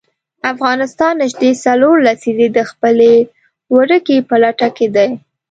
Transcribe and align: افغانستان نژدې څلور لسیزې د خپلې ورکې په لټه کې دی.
افغانستان 0.53 1.13
نژدې 1.23 1.51
څلور 1.65 1.95
لسیزې 2.07 2.47
د 2.53 2.59
خپلې 2.69 3.13
ورکې 3.75 4.17
په 4.29 4.35
لټه 4.43 4.69
کې 4.77 4.87
دی. 4.95 5.09